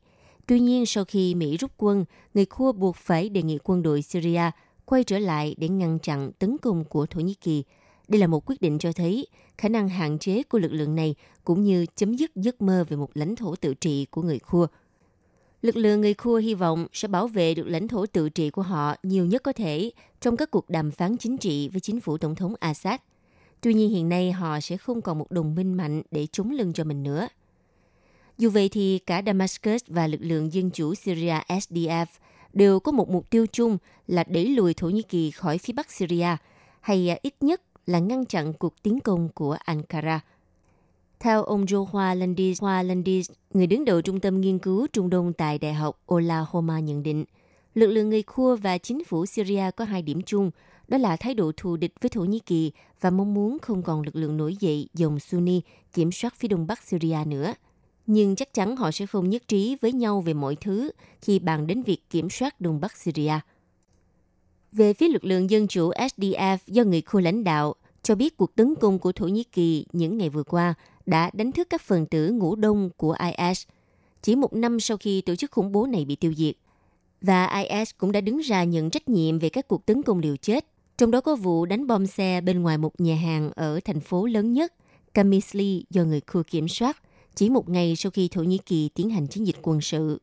Tuy 0.46 0.60
nhiên, 0.60 0.86
sau 0.86 1.04
khi 1.04 1.34
Mỹ 1.34 1.56
rút 1.56 1.70
quân, 1.76 2.04
người 2.34 2.44
Kurd 2.44 2.78
buộc 2.78 2.96
phải 2.96 3.28
đề 3.28 3.42
nghị 3.42 3.58
quân 3.64 3.82
đội 3.82 4.02
Syria 4.02 4.50
quay 4.84 5.04
trở 5.04 5.18
lại 5.18 5.54
để 5.58 5.68
ngăn 5.68 5.98
chặn 5.98 6.32
tấn 6.38 6.58
công 6.58 6.84
của 6.84 7.06
Thổ 7.06 7.20
Nhĩ 7.20 7.34
Kỳ. 7.34 7.64
Đây 8.08 8.20
là 8.20 8.26
một 8.26 8.46
quyết 8.46 8.60
định 8.60 8.78
cho 8.78 8.92
thấy 8.92 9.26
khả 9.58 9.68
năng 9.68 9.88
hạn 9.88 10.18
chế 10.18 10.42
của 10.42 10.58
lực 10.58 10.72
lượng 10.72 10.94
này 10.94 11.14
cũng 11.44 11.64
như 11.64 11.86
chấm 11.96 12.14
dứt 12.14 12.36
giấc 12.36 12.62
mơ 12.62 12.84
về 12.88 12.96
một 12.96 13.10
lãnh 13.14 13.36
thổ 13.36 13.56
tự 13.56 13.74
trị 13.74 14.06
của 14.10 14.22
người 14.22 14.38
Khua. 14.38 14.66
Lực 15.62 15.76
lượng 15.76 16.00
người 16.00 16.14
Khua 16.14 16.36
hy 16.36 16.54
vọng 16.54 16.86
sẽ 16.92 17.08
bảo 17.08 17.28
vệ 17.28 17.54
được 17.54 17.66
lãnh 17.66 17.88
thổ 17.88 18.06
tự 18.06 18.28
trị 18.28 18.50
của 18.50 18.62
họ 18.62 18.94
nhiều 19.02 19.26
nhất 19.26 19.42
có 19.42 19.52
thể 19.52 19.90
trong 20.20 20.36
các 20.36 20.50
cuộc 20.50 20.70
đàm 20.70 20.90
phán 20.90 21.16
chính 21.16 21.36
trị 21.36 21.68
với 21.68 21.80
chính 21.80 22.00
phủ 22.00 22.18
Tổng 22.18 22.34
thống 22.34 22.54
Assad. 22.60 23.00
Tuy 23.60 23.74
nhiên 23.74 23.90
hiện 23.90 24.08
nay 24.08 24.32
họ 24.32 24.60
sẽ 24.60 24.76
không 24.76 25.02
còn 25.02 25.18
một 25.18 25.30
đồng 25.30 25.54
minh 25.54 25.74
mạnh 25.74 26.02
để 26.10 26.26
chống 26.32 26.50
lưng 26.50 26.72
cho 26.72 26.84
mình 26.84 27.02
nữa. 27.02 27.28
Dù 28.38 28.50
vậy 28.50 28.68
thì 28.68 28.98
cả 28.98 29.22
Damascus 29.26 29.82
và 29.86 30.06
lực 30.06 30.20
lượng 30.20 30.52
dân 30.52 30.70
chủ 30.70 30.94
Syria 30.94 31.34
SDF 31.48 32.06
đều 32.52 32.80
có 32.80 32.92
một 32.92 33.10
mục 33.10 33.30
tiêu 33.30 33.46
chung 33.52 33.78
là 34.06 34.24
đẩy 34.24 34.46
lùi 34.48 34.74
Thổ 34.74 34.88
Nhĩ 34.88 35.02
Kỳ 35.02 35.30
khỏi 35.30 35.58
phía 35.58 35.72
bắc 35.72 35.90
Syria, 35.90 36.36
hay 36.80 37.18
ít 37.22 37.34
nhất 37.40 37.62
là 37.86 37.98
ngăn 37.98 38.24
chặn 38.24 38.52
cuộc 38.52 38.82
tiến 38.82 39.00
công 39.00 39.28
của 39.28 39.56
Ankara– 39.64 40.20
theo 41.22 41.42
ông 41.42 41.64
Johua 41.64 42.14
Landis, 42.14 42.60
Hoa 42.60 42.82
Landis, 42.82 43.30
người 43.54 43.66
đứng 43.66 43.84
đầu 43.84 44.00
Trung 44.00 44.20
tâm 44.20 44.40
Nghiên 44.40 44.58
cứu 44.58 44.86
Trung 44.92 45.10
Đông 45.10 45.32
tại 45.32 45.58
Đại 45.58 45.74
học 45.74 46.00
Oklahoma 46.06 46.80
nhận 46.80 47.02
định, 47.02 47.24
lực 47.74 47.86
lượng 47.86 48.10
người 48.10 48.22
Kurd 48.22 48.62
và 48.62 48.78
chính 48.78 49.04
phủ 49.04 49.26
Syria 49.26 49.70
có 49.76 49.84
hai 49.84 50.02
điểm 50.02 50.22
chung, 50.22 50.50
đó 50.88 50.98
là 50.98 51.16
thái 51.16 51.34
độ 51.34 51.52
thù 51.56 51.76
địch 51.76 51.92
với 52.00 52.08
Thổ 52.08 52.20
Nhĩ 52.24 52.38
Kỳ 52.38 52.72
và 53.00 53.10
mong 53.10 53.34
muốn 53.34 53.58
không 53.62 53.82
còn 53.82 54.02
lực 54.02 54.16
lượng 54.16 54.36
nổi 54.36 54.56
dậy 54.60 54.88
dòng 54.94 55.20
Sunni 55.20 55.60
kiểm 55.92 56.12
soát 56.12 56.34
phía 56.36 56.48
đông 56.48 56.66
bắc 56.66 56.82
Syria 56.82 57.18
nữa. 57.26 57.54
Nhưng 58.06 58.36
chắc 58.36 58.54
chắn 58.54 58.76
họ 58.76 58.90
sẽ 58.90 59.06
không 59.06 59.30
nhất 59.30 59.42
trí 59.48 59.76
với 59.80 59.92
nhau 59.92 60.20
về 60.20 60.34
mọi 60.34 60.56
thứ 60.56 60.90
khi 61.20 61.38
bàn 61.38 61.66
đến 61.66 61.82
việc 61.82 62.10
kiểm 62.10 62.30
soát 62.30 62.60
đông 62.60 62.80
bắc 62.80 62.96
Syria. 62.96 63.34
Về 64.72 64.92
phía 64.92 65.08
lực 65.08 65.24
lượng 65.24 65.50
dân 65.50 65.68
chủ 65.68 65.90
SDF 65.90 66.58
do 66.66 66.84
người 66.84 67.02
khu 67.02 67.20
lãnh 67.20 67.44
đạo, 67.44 67.74
cho 68.02 68.14
biết 68.14 68.36
cuộc 68.36 68.54
tấn 68.54 68.74
công 68.74 68.98
của 68.98 69.12
Thổ 69.12 69.26
Nhĩ 69.26 69.44
Kỳ 69.44 69.86
những 69.92 70.18
ngày 70.18 70.28
vừa 70.28 70.42
qua 70.42 70.74
đã 71.06 71.30
đánh 71.32 71.52
thức 71.52 71.66
các 71.70 71.82
phần 71.82 72.06
tử 72.06 72.30
ngủ 72.30 72.56
đông 72.56 72.90
của 72.96 73.16
IS 73.38 73.62
chỉ 74.22 74.36
một 74.36 74.52
năm 74.52 74.80
sau 74.80 74.96
khi 74.96 75.20
tổ 75.20 75.34
chức 75.34 75.50
khủng 75.50 75.72
bố 75.72 75.86
này 75.86 76.04
bị 76.04 76.16
tiêu 76.16 76.34
diệt. 76.36 76.54
Và 77.20 77.62
IS 77.62 77.90
cũng 77.98 78.12
đã 78.12 78.20
đứng 78.20 78.38
ra 78.38 78.64
nhận 78.64 78.90
trách 78.90 79.08
nhiệm 79.08 79.38
về 79.38 79.48
các 79.48 79.68
cuộc 79.68 79.86
tấn 79.86 80.02
công 80.02 80.18
liều 80.18 80.36
chết, 80.36 80.66
trong 80.98 81.10
đó 81.10 81.20
có 81.20 81.36
vụ 81.36 81.66
đánh 81.66 81.86
bom 81.86 82.06
xe 82.06 82.40
bên 82.40 82.62
ngoài 82.62 82.78
một 82.78 83.00
nhà 83.00 83.14
hàng 83.14 83.50
ở 83.54 83.80
thành 83.84 84.00
phố 84.00 84.26
lớn 84.26 84.52
nhất, 84.52 84.72
Kamisli 85.14 85.84
do 85.90 86.04
người 86.04 86.20
khu 86.26 86.42
kiểm 86.42 86.68
soát, 86.68 87.02
chỉ 87.34 87.50
một 87.50 87.68
ngày 87.68 87.96
sau 87.96 88.10
khi 88.10 88.28
Thổ 88.28 88.42
Nhĩ 88.42 88.58
Kỳ 88.58 88.88
tiến 88.94 89.10
hành 89.10 89.26
chiến 89.26 89.46
dịch 89.46 89.56
quân 89.62 89.80
sự. 89.80 90.20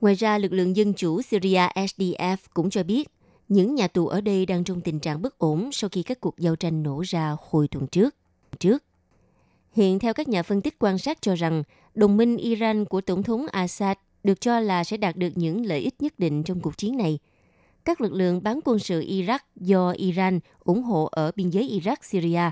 Ngoài 0.00 0.14
ra, 0.14 0.38
lực 0.38 0.52
lượng 0.52 0.76
dân 0.76 0.92
chủ 0.94 1.22
Syria 1.22 1.66
SDF 1.74 2.36
cũng 2.54 2.70
cho 2.70 2.82
biết 2.82 3.08
những 3.48 3.74
nhà 3.74 3.88
tù 3.88 4.06
ở 4.06 4.20
đây 4.20 4.46
đang 4.46 4.64
trong 4.64 4.80
tình 4.80 5.00
trạng 5.00 5.22
bất 5.22 5.38
ổn 5.38 5.72
sau 5.72 5.90
khi 5.90 6.02
các 6.02 6.20
cuộc 6.20 6.38
giao 6.38 6.56
tranh 6.56 6.82
nổ 6.82 7.02
ra 7.06 7.36
hồi 7.50 7.68
tuần 7.68 7.86
trước. 7.86 8.14
Trước, 8.58 8.84
Hiện 9.72 9.98
theo 9.98 10.14
các 10.14 10.28
nhà 10.28 10.42
phân 10.42 10.62
tích 10.62 10.76
quan 10.78 10.98
sát 10.98 11.18
cho 11.22 11.34
rằng, 11.34 11.62
đồng 11.94 12.16
minh 12.16 12.36
Iran 12.36 12.84
của 12.84 13.00
Tổng 13.00 13.22
thống 13.22 13.46
Assad 13.46 13.96
được 14.24 14.40
cho 14.40 14.60
là 14.60 14.84
sẽ 14.84 14.96
đạt 14.96 15.16
được 15.16 15.28
những 15.34 15.66
lợi 15.66 15.80
ích 15.80 15.94
nhất 16.02 16.18
định 16.18 16.42
trong 16.42 16.60
cuộc 16.60 16.78
chiến 16.78 16.96
này. 16.96 17.18
Các 17.84 18.00
lực 18.00 18.12
lượng 18.12 18.42
bán 18.42 18.60
quân 18.64 18.78
sự 18.78 19.00
Iraq 19.00 19.38
do 19.56 19.90
Iran 19.90 20.40
ủng 20.64 20.82
hộ 20.82 21.08
ở 21.12 21.32
biên 21.36 21.50
giới 21.50 21.80
Iraq-Syria 21.80 22.50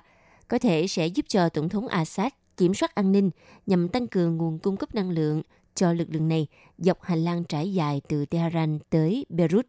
có 0.49 0.59
thể 0.59 0.87
sẽ 0.87 1.07
giúp 1.07 1.25
cho 1.29 1.49
Tổng 1.49 1.69
thống 1.69 1.89
Assad 1.89 2.33
kiểm 2.57 2.75
soát 2.75 2.95
an 2.95 3.13
ninh 3.13 3.31
nhằm 3.67 3.89
tăng 3.89 4.07
cường 4.07 4.37
nguồn 4.37 4.59
cung 4.59 4.77
cấp 4.77 4.95
năng 4.95 5.11
lượng 5.11 5.43
cho 5.75 5.93
lực 5.93 6.09
lượng 6.11 6.29
này 6.29 6.47
dọc 6.79 7.03
hành 7.03 7.25
lang 7.25 7.45
trải 7.45 7.75
dài 7.75 8.01
từ 8.09 8.27
Tehran 8.27 8.79
tới 8.91 9.27
Beirut. 9.29 9.67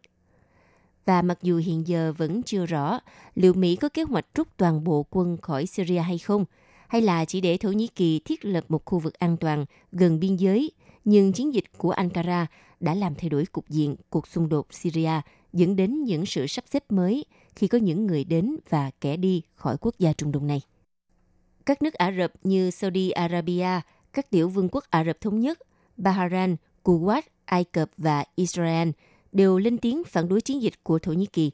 Và 1.08 1.22
mặc 1.22 1.38
dù 1.42 1.56
hiện 1.56 1.88
giờ 1.88 2.12
vẫn 2.16 2.42
chưa 2.42 2.66
rõ 2.66 3.00
liệu 3.34 3.54
Mỹ 3.54 3.76
có 3.76 3.88
kế 3.88 4.02
hoạch 4.02 4.26
rút 4.34 4.48
toàn 4.56 4.84
bộ 4.84 5.06
quân 5.10 5.36
khỏi 5.42 5.66
Syria 5.66 5.98
hay 5.98 6.18
không– 6.18 6.44
hay 6.88 7.02
là 7.02 7.24
chỉ 7.24 7.40
để 7.40 7.56
Thổ 7.56 7.68
Nhĩ 7.68 7.86
Kỳ 7.86 8.20
thiết 8.24 8.44
lập 8.44 8.64
một 8.68 8.84
khu 8.84 8.98
vực 8.98 9.18
an 9.18 9.36
toàn 9.36 9.64
gần 9.92 10.20
biên 10.20 10.36
giới, 10.36 10.70
nhưng 11.04 11.32
chiến 11.32 11.54
dịch 11.54 11.64
của 11.78 11.90
Ankara 11.90 12.46
đã 12.80 12.94
làm 12.94 13.14
thay 13.14 13.30
đổi 13.30 13.46
cục 13.46 13.68
diện 13.68 13.96
cuộc 14.10 14.26
xung 14.26 14.48
đột 14.48 14.66
Syria 14.70 15.20
dẫn 15.52 15.76
đến 15.76 16.04
những 16.04 16.26
sự 16.26 16.46
sắp 16.46 16.64
xếp 16.70 16.84
mới 16.88 17.24
khi 17.56 17.68
có 17.68 17.78
những 17.78 18.06
người 18.06 18.24
đến 18.24 18.56
và 18.68 18.90
kẻ 19.00 19.16
đi 19.16 19.42
khỏi 19.54 19.76
quốc 19.80 19.94
gia 19.98 20.12
Trung 20.12 20.32
Đông 20.32 20.46
này. 20.46 20.60
Các 21.66 21.82
nước 21.82 21.94
Ả 21.94 22.12
Rập 22.18 22.32
như 22.42 22.70
Saudi 22.70 23.10
Arabia, 23.10 23.80
các 24.12 24.30
tiểu 24.30 24.48
vương 24.48 24.68
quốc 24.72 24.84
Ả 24.90 25.04
Rập 25.04 25.20
Thống 25.20 25.40
Nhất, 25.40 25.58
Bahrain, 25.96 26.56
Kuwait, 26.84 27.22
Ai 27.44 27.64
Cập 27.64 27.90
và 27.96 28.24
Israel 28.34 28.88
đều 29.32 29.58
lên 29.58 29.78
tiếng 29.78 30.04
phản 30.04 30.28
đối 30.28 30.40
chiến 30.40 30.62
dịch 30.62 30.74
của 30.82 30.98
Thổ 30.98 31.12
Nhĩ 31.12 31.26
Kỳ. 31.26 31.50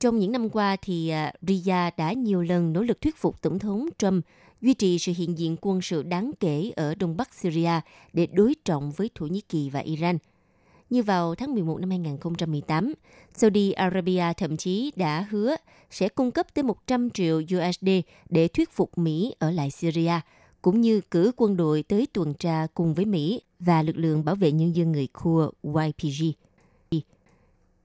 Trong 0.00 0.18
những 0.18 0.32
năm 0.32 0.48
qua 0.48 0.76
thì 0.82 1.08
à, 1.08 1.32
Riyadh 1.42 1.96
đã 1.96 2.12
nhiều 2.12 2.42
lần 2.42 2.72
nỗ 2.72 2.82
lực 2.82 3.00
thuyết 3.00 3.16
phục 3.16 3.42
Tổng 3.42 3.58
thống 3.58 3.88
Trump 3.98 4.24
duy 4.60 4.74
trì 4.74 4.98
sự 4.98 5.12
hiện 5.16 5.38
diện 5.38 5.56
quân 5.60 5.80
sự 5.82 6.02
đáng 6.02 6.30
kể 6.40 6.72
ở 6.76 6.94
Đông 6.94 7.16
Bắc 7.16 7.34
Syria 7.34 7.80
để 8.12 8.26
đối 8.26 8.54
trọng 8.64 8.90
với 8.90 9.10
Thổ 9.14 9.26
Nhĩ 9.26 9.40
Kỳ 9.40 9.70
và 9.70 9.80
Iran. 9.80 10.18
Như 10.90 11.02
vào 11.02 11.34
tháng 11.34 11.54
11 11.54 11.80
năm 11.80 11.90
2018, 11.90 12.94
Saudi 13.34 13.72
Arabia 13.72 14.24
thậm 14.36 14.56
chí 14.56 14.92
đã 14.96 15.26
hứa 15.30 15.56
sẽ 15.90 16.08
cung 16.08 16.30
cấp 16.30 16.54
tới 16.54 16.62
100 16.62 17.10
triệu 17.10 17.36
USD 17.38 17.88
để 18.28 18.48
thuyết 18.48 18.70
phục 18.70 18.98
Mỹ 18.98 19.34
ở 19.38 19.50
lại 19.50 19.70
Syria, 19.70 20.20
cũng 20.62 20.80
như 20.80 21.00
cử 21.00 21.32
quân 21.36 21.56
đội 21.56 21.82
tới 21.82 22.06
tuần 22.12 22.34
tra 22.34 22.66
cùng 22.74 22.94
với 22.94 23.04
Mỹ 23.04 23.42
và 23.58 23.82
lực 23.82 23.96
lượng 23.96 24.24
bảo 24.24 24.34
vệ 24.34 24.52
nhân 24.52 24.76
dân 24.76 24.92
người 24.92 25.06
Kurd 25.06 25.48
YPG. 25.62 26.47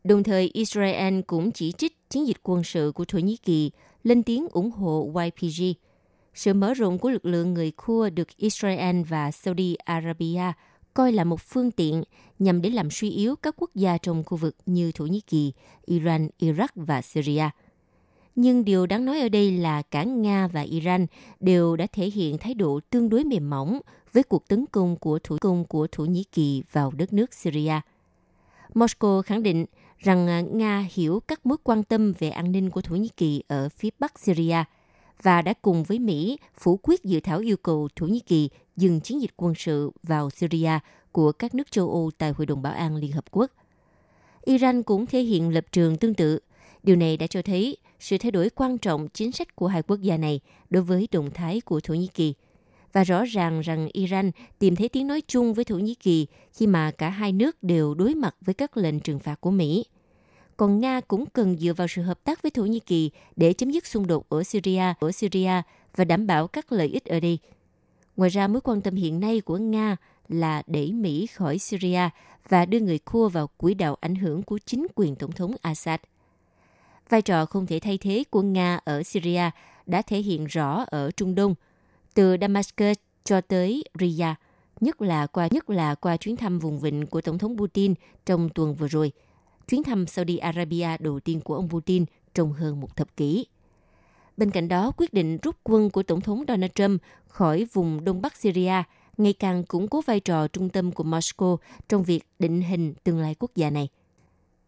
Đồng 0.03 0.23
thời, 0.23 0.49
Israel 0.53 1.21
cũng 1.27 1.51
chỉ 1.51 1.71
trích 1.71 2.09
chiến 2.09 2.27
dịch 2.27 2.37
quân 2.43 2.63
sự 2.63 2.91
của 2.95 3.05
Thổ 3.05 3.19
Nhĩ 3.19 3.37
Kỳ 3.37 3.71
lên 4.03 4.23
tiếng 4.23 4.47
ủng 4.51 4.71
hộ 4.71 5.11
YPG. 5.15 5.63
Sự 6.33 6.53
mở 6.53 6.73
rộng 6.73 6.99
của 6.99 7.09
lực 7.09 7.25
lượng 7.25 7.53
người 7.53 7.71
Kurd 7.71 8.13
được 8.13 8.27
Israel 8.37 9.01
và 9.01 9.31
Saudi 9.31 9.75
Arabia 9.75 10.53
coi 10.93 11.11
là 11.11 11.23
một 11.23 11.41
phương 11.41 11.71
tiện 11.71 12.03
nhằm 12.39 12.61
để 12.61 12.69
làm 12.69 12.89
suy 12.89 13.09
yếu 13.09 13.35
các 13.35 13.55
quốc 13.57 13.69
gia 13.75 13.97
trong 13.97 14.23
khu 14.23 14.37
vực 14.37 14.55
như 14.65 14.91
Thổ 14.91 15.05
Nhĩ 15.05 15.19
Kỳ, 15.19 15.53
Iran, 15.85 16.29
Iraq 16.39 16.67
và 16.75 17.01
Syria. 17.01 17.49
Nhưng 18.35 18.65
điều 18.65 18.85
đáng 18.85 19.05
nói 19.05 19.19
ở 19.19 19.29
đây 19.29 19.51
là 19.51 19.81
cả 19.81 20.03
Nga 20.03 20.47
và 20.47 20.61
Iran 20.61 21.07
đều 21.39 21.75
đã 21.75 21.87
thể 21.91 22.05
hiện 22.05 22.37
thái 22.37 22.53
độ 22.53 22.79
tương 22.89 23.09
đối 23.09 23.23
mềm 23.23 23.49
mỏng 23.49 23.79
với 24.13 24.23
cuộc 24.23 24.47
tấn 24.47 24.65
công 24.65 24.95
của 24.95 25.19
thủ 25.19 25.37
công 25.41 25.65
của 25.65 25.87
Thổ 25.91 26.05
Nhĩ 26.05 26.23
Kỳ 26.23 26.63
vào 26.71 26.91
đất 26.91 27.13
nước 27.13 27.33
Syria. 27.33 27.81
Moscow 28.73 29.21
khẳng 29.21 29.43
định 29.43 29.65
rằng 30.03 30.27
à, 30.27 30.41
Nga 30.41 30.87
hiểu 30.93 31.19
các 31.27 31.45
mối 31.45 31.57
quan 31.63 31.83
tâm 31.83 32.13
về 32.19 32.29
an 32.29 32.51
ninh 32.51 32.69
của 32.69 32.81
Thổ 32.81 32.95
Nhĩ 32.95 33.09
Kỳ 33.17 33.43
ở 33.47 33.69
phía 33.69 33.89
Bắc 33.99 34.19
Syria 34.19 34.63
và 35.21 35.41
đã 35.41 35.53
cùng 35.61 35.83
với 35.83 35.99
Mỹ 35.99 36.37
phủ 36.57 36.79
quyết 36.83 37.03
dự 37.03 37.19
thảo 37.19 37.39
yêu 37.39 37.57
cầu 37.57 37.89
Thổ 37.95 38.05
Nhĩ 38.05 38.19
Kỳ 38.19 38.49
dừng 38.75 38.99
chiến 38.99 39.21
dịch 39.21 39.31
quân 39.37 39.53
sự 39.57 39.91
vào 40.03 40.29
Syria 40.29 40.79
của 41.11 41.31
các 41.31 41.55
nước 41.55 41.71
châu 41.71 41.89
Âu 41.89 42.11
tại 42.17 42.33
Hội 42.37 42.45
đồng 42.45 42.61
Bảo 42.61 42.73
an 42.73 42.95
Liên 42.95 43.11
Hợp 43.11 43.25
Quốc. 43.31 43.51
Iran 44.41 44.83
cũng 44.83 45.05
thể 45.05 45.21
hiện 45.21 45.53
lập 45.53 45.65
trường 45.71 45.97
tương 45.97 46.13
tự. 46.13 46.39
Điều 46.83 46.95
này 46.95 47.17
đã 47.17 47.27
cho 47.27 47.41
thấy 47.41 47.77
sự 47.99 48.17
thay 48.17 48.31
đổi 48.31 48.49
quan 48.49 48.77
trọng 48.77 49.07
chính 49.13 49.31
sách 49.31 49.55
của 49.55 49.67
hai 49.67 49.81
quốc 49.81 50.01
gia 50.01 50.17
này 50.17 50.39
đối 50.69 50.83
với 50.83 51.07
động 51.11 51.31
thái 51.33 51.61
của 51.61 51.79
Thổ 51.79 51.93
Nhĩ 51.93 52.07
Kỳ. 52.07 52.33
Và 52.93 53.03
rõ 53.03 53.23
ràng 53.23 53.61
rằng 53.61 53.89
Iran 53.93 54.31
tìm 54.59 54.75
thấy 54.75 54.89
tiếng 54.89 55.07
nói 55.07 55.21
chung 55.27 55.53
với 55.53 55.65
Thổ 55.65 55.75
Nhĩ 55.75 55.95
Kỳ 55.95 56.27
khi 56.53 56.67
mà 56.67 56.91
cả 56.91 57.09
hai 57.09 57.31
nước 57.31 57.63
đều 57.63 57.93
đối 57.93 58.15
mặt 58.15 58.35
với 58.41 58.53
các 58.53 58.77
lệnh 58.77 58.99
trừng 58.99 59.19
phạt 59.19 59.41
của 59.41 59.51
Mỹ. 59.51 59.85
Còn 60.57 60.79
Nga 60.79 61.01
cũng 61.01 61.25
cần 61.25 61.57
dựa 61.57 61.73
vào 61.73 61.87
sự 61.87 62.01
hợp 62.01 62.23
tác 62.23 62.41
với 62.41 62.51
Thổ 62.51 62.65
Nhĩ 62.65 62.79
Kỳ 62.79 63.11
để 63.35 63.53
chấm 63.53 63.71
dứt 63.71 63.87
xung 63.87 64.07
đột 64.07 64.29
ở 64.29 64.43
Syria, 64.43 64.93
ở 64.99 65.11
Syria 65.11 65.61
và 65.95 66.05
đảm 66.05 66.27
bảo 66.27 66.47
các 66.47 66.71
lợi 66.71 66.87
ích 66.87 67.05
ở 67.05 67.19
đây. 67.19 67.39
Ngoài 68.17 68.29
ra, 68.29 68.47
mối 68.47 68.61
quan 68.61 68.81
tâm 68.81 68.95
hiện 68.95 69.19
nay 69.19 69.41
của 69.41 69.57
Nga 69.57 69.97
là 70.29 70.63
đẩy 70.67 70.91
Mỹ 70.91 71.27
khỏi 71.27 71.57
Syria 71.57 72.09
và 72.49 72.65
đưa 72.65 72.79
người 72.79 72.99
Kurd 72.99 73.33
vào 73.33 73.49
quỹ 73.57 73.73
đạo 73.73 73.97
ảnh 74.01 74.15
hưởng 74.15 74.43
của 74.43 74.59
chính 74.65 74.87
quyền 74.95 75.15
Tổng 75.15 75.31
thống 75.31 75.55
Assad. 75.61 75.99
Vai 77.09 77.21
trò 77.21 77.45
không 77.45 77.65
thể 77.65 77.79
thay 77.79 77.97
thế 77.97 78.23
của 78.29 78.41
Nga 78.41 78.79
ở 78.85 79.03
Syria 79.03 79.49
đã 79.85 80.01
thể 80.01 80.17
hiện 80.19 80.45
rõ 80.45 80.85
ở 80.87 81.11
Trung 81.11 81.35
Đông, 81.35 81.55
từ 82.13 82.35
Damascus 82.41 82.97
cho 83.23 83.41
tới 83.41 83.83
Riyadh, 83.99 84.37
nhất 84.81 85.01
là 85.01 85.27
qua 85.27 85.47
nhất 85.51 85.69
là 85.69 85.95
qua 85.95 86.17
chuyến 86.17 86.35
thăm 86.35 86.59
vùng 86.59 86.79
vịnh 86.79 87.07
của 87.07 87.21
Tổng 87.21 87.37
thống 87.37 87.57
Putin 87.57 87.93
trong 88.25 88.49
tuần 88.49 88.75
vừa 88.75 88.87
rồi, 88.87 89.11
chuyến 89.67 89.83
thăm 89.83 90.07
Saudi 90.07 90.37
Arabia 90.37 90.97
đầu 90.99 91.19
tiên 91.19 91.41
của 91.41 91.55
ông 91.55 91.69
Putin 91.69 92.05
trong 92.33 92.53
hơn 92.53 92.79
một 92.79 92.95
thập 92.95 93.17
kỷ. 93.17 93.45
Bên 94.37 94.51
cạnh 94.51 94.67
đó, 94.67 94.91
quyết 94.97 95.13
định 95.13 95.37
rút 95.37 95.55
quân 95.63 95.89
của 95.89 96.03
Tổng 96.03 96.21
thống 96.21 96.43
Donald 96.47 96.71
Trump 96.75 97.01
khỏi 97.27 97.65
vùng 97.73 98.03
Đông 98.03 98.21
Bắc 98.21 98.37
Syria 98.37 98.83
ngày 99.17 99.33
càng 99.33 99.63
củng 99.63 99.87
cố 99.87 100.01
vai 100.01 100.19
trò 100.19 100.47
trung 100.47 100.69
tâm 100.69 100.91
của 100.91 101.03
Moscow 101.03 101.57
trong 101.89 102.03
việc 102.03 102.23
định 102.39 102.61
hình 102.61 102.93
tương 103.03 103.19
lai 103.19 103.35
quốc 103.39 103.51
gia 103.55 103.69
này. 103.69 103.87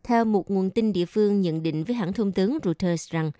Theo 0.03 0.25
một 0.25 0.51
nguồn 0.51 0.69
tin 0.69 0.93
địa 0.93 1.05
phương 1.05 1.41
nhận 1.41 1.63
định 1.63 1.83
với 1.83 1.95
hãng 1.95 2.13
thông 2.13 2.31
tấn 2.31 2.57
Reuters 2.63 3.11
rằng 3.11 3.31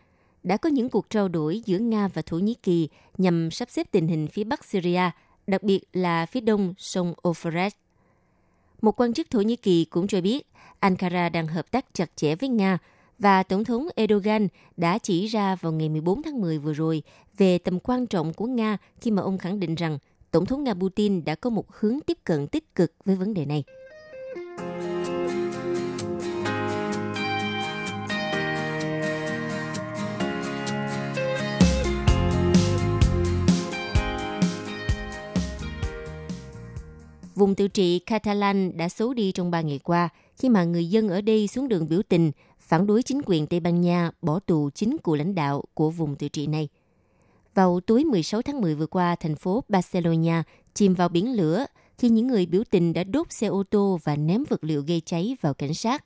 đã 0.45 0.57
có 0.57 0.69
những 0.69 0.89
cuộc 0.89 1.09
trao 1.09 1.27
đổi 1.27 1.61
giữa 1.65 1.77
Nga 1.77 2.07
và 2.07 2.21
Thổ 2.21 2.37
Nhĩ 2.37 2.53
Kỳ 2.53 2.89
nhằm 3.17 3.51
sắp 3.51 3.69
xếp 3.71 3.87
tình 3.91 4.07
hình 4.07 4.27
phía 4.27 4.43
Bắc 4.43 4.65
Syria, 4.65 5.09
đặc 5.47 5.63
biệt 5.63 5.79
là 5.93 6.25
phía 6.25 6.41
đông 6.41 6.73
sông 6.77 7.13
Euphrates. 7.23 7.73
Một 8.81 8.99
quan 8.99 9.13
chức 9.13 9.29
Thổ 9.29 9.41
Nhĩ 9.41 9.55
Kỳ 9.55 9.85
cũng 9.85 10.07
cho 10.07 10.21
biết 10.21 10.47
Ankara 10.79 11.29
đang 11.29 11.47
hợp 11.47 11.71
tác 11.71 11.85
chặt 11.93 12.11
chẽ 12.15 12.35
với 12.35 12.49
Nga 12.49 12.77
và 13.19 13.43
Tổng 13.43 13.63
thống 13.63 13.87
Erdogan 13.95 14.47
đã 14.77 14.97
chỉ 14.97 15.27
ra 15.27 15.55
vào 15.55 15.71
ngày 15.71 15.89
14 15.89 16.23
tháng 16.23 16.41
10 16.41 16.57
vừa 16.57 16.73
rồi 16.73 17.03
về 17.37 17.57
tầm 17.57 17.79
quan 17.79 18.07
trọng 18.07 18.33
của 18.33 18.45
Nga 18.45 18.77
khi 19.01 19.11
mà 19.11 19.21
ông 19.21 19.37
khẳng 19.37 19.59
định 19.59 19.75
rằng 19.75 19.97
Tổng 20.31 20.45
thống 20.45 20.63
Nga 20.63 20.73
Putin 20.73 21.25
đã 21.25 21.35
có 21.35 21.49
một 21.49 21.65
hướng 21.71 21.99
tiếp 22.05 22.17
cận 22.23 22.47
tích 22.47 22.75
cực 22.75 22.93
với 23.05 23.15
vấn 23.15 23.33
đề 23.33 23.45
này. 23.45 23.63
Vùng 37.35 37.55
tự 37.55 37.67
trị 37.67 37.99
Catalan 37.99 38.77
đã 38.77 38.89
xấu 38.89 39.13
đi 39.13 39.31
trong 39.31 39.51
3 39.51 39.61
ngày 39.61 39.79
qua 39.79 40.09
khi 40.35 40.49
mà 40.49 40.63
người 40.63 40.89
dân 40.89 41.09
ở 41.09 41.21
đây 41.21 41.47
xuống 41.47 41.67
đường 41.67 41.89
biểu 41.89 42.01
tình 42.09 42.31
phản 42.59 42.87
đối 42.87 43.03
chính 43.03 43.21
quyền 43.25 43.47
Tây 43.47 43.59
Ban 43.59 43.81
Nha 43.81 44.11
bỏ 44.21 44.39
tù 44.39 44.69
chính 44.69 44.97
cựu 44.97 45.15
lãnh 45.15 45.35
đạo 45.35 45.63
của 45.73 45.89
vùng 45.89 46.15
tự 46.15 46.27
trị 46.27 46.47
này. 46.47 46.67
Vào 47.53 47.79
tối 47.79 48.03
16 48.03 48.41
tháng 48.41 48.61
10 48.61 48.75
vừa 48.75 48.87
qua, 48.87 49.15
thành 49.15 49.35
phố 49.35 49.63
Barcelona 49.69 50.43
chìm 50.73 50.93
vào 50.93 51.09
biển 51.09 51.33
lửa 51.33 51.65
khi 51.97 52.09
những 52.09 52.27
người 52.27 52.45
biểu 52.45 52.63
tình 52.69 52.93
đã 52.93 53.03
đốt 53.03 53.31
xe 53.31 53.47
ô 53.47 53.63
tô 53.69 53.99
và 54.03 54.15
ném 54.15 54.43
vật 54.49 54.63
liệu 54.63 54.81
gây 54.81 55.01
cháy 55.05 55.35
vào 55.41 55.53
cảnh 55.53 55.73
sát. 55.73 56.05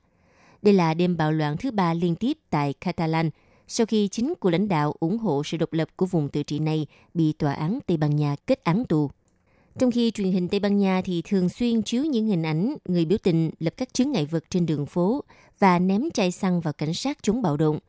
Đây 0.61 0.73
là 0.73 0.93
đêm 0.93 1.17
bạo 1.17 1.31
loạn 1.31 1.57
thứ 1.57 1.71
ba 1.71 1.93
liên 1.93 2.15
tiếp 2.15 2.37
tại 2.49 2.73
Catalan 2.73 3.29
sau 3.67 3.85
khi 3.85 4.07
chính 4.07 4.33
của 4.39 4.49
lãnh 4.49 4.67
đạo 4.67 4.95
ủng 4.99 5.17
hộ 5.17 5.41
sự 5.45 5.57
độc 5.57 5.73
lập 5.73 5.87
của 5.95 6.05
vùng 6.05 6.29
tự 6.29 6.43
trị 6.43 6.59
này 6.59 6.87
bị 7.13 7.33
tòa 7.33 7.53
án 7.53 7.79
Tây 7.87 7.97
Ban 7.97 8.15
Nha 8.15 8.35
kết 8.47 8.63
án 8.63 8.85
tù. 8.85 9.09
Trong 9.77 9.91
khi 9.91 10.11
truyền 10.11 10.31
hình 10.31 10.47
Tây 10.47 10.59
Ban 10.59 10.77
Nha 10.77 11.01
thì 11.05 11.21
thường 11.21 11.49
xuyên 11.49 11.81
chiếu 11.81 12.05
những 12.05 12.27
hình 12.27 12.43
ảnh 12.43 12.75
người 12.85 13.05
biểu 13.05 13.17
tình 13.23 13.51
lập 13.59 13.73
các 13.77 13.93
chướng 13.93 14.11
ngại 14.11 14.25
vật 14.25 14.43
trên 14.49 14.65
đường 14.65 14.85
phố 14.85 15.23
và 15.59 15.79
ném 15.79 16.11
chai 16.13 16.31
xăng 16.31 16.61
vào 16.61 16.73
cảnh 16.73 16.93
sát 16.93 17.17
chống 17.21 17.41
bạo 17.41 17.57
động. 17.57 17.79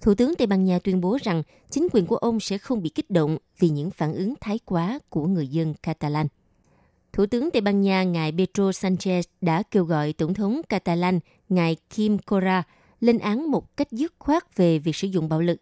Thủ 0.00 0.14
tướng 0.14 0.34
Tây 0.34 0.46
Ban 0.46 0.64
Nha 0.64 0.78
tuyên 0.78 1.00
bố 1.00 1.18
rằng 1.22 1.42
chính 1.70 1.88
quyền 1.92 2.06
của 2.06 2.16
ông 2.16 2.40
sẽ 2.40 2.58
không 2.58 2.82
bị 2.82 2.88
kích 2.88 3.10
động 3.10 3.38
vì 3.58 3.68
những 3.68 3.90
phản 3.90 4.14
ứng 4.14 4.34
thái 4.40 4.58
quá 4.64 4.98
của 5.08 5.26
người 5.26 5.48
dân 5.48 5.74
Catalan. 5.82 6.26
Thủ 7.12 7.26
tướng 7.26 7.50
Tây 7.50 7.60
Ban 7.60 7.80
Nha 7.80 8.02
ngài 8.02 8.32
Pedro 8.32 8.70
Sanchez 8.70 9.22
đã 9.40 9.62
kêu 9.70 9.84
gọi 9.84 10.12
Tổng 10.12 10.34
thống 10.34 10.60
Catalan 10.68 11.20
ngài 11.48 11.76
Kim 11.90 12.18
Cora 12.18 12.62
lên 13.00 13.18
án 13.18 13.50
một 13.50 13.76
cách 13.76 13.92
dứt 13.92 14.14
khoát 14.18 14.56
về 14.56 14.78
việc 14.78 14.96
sử 14.96 15.08
dụng 15.08 15.28
bạo 15.28 15.40
lực. 15.40 15.60